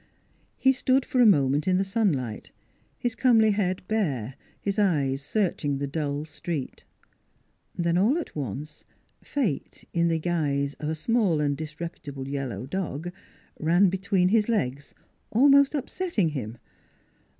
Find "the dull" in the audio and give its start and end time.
5.77-6.25